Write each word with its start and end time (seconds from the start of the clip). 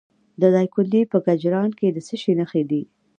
د 0.41 0.43
دایکنډي 0.55 1.01
په 1.11 1.17
کجران 1.27 1.69
کې 1.79 1.87
د 1.91 1.97
څه 2.07 2.15
شي 2.21 2.33
نښې 2.39 2.63
دي؟ 2.69 2.81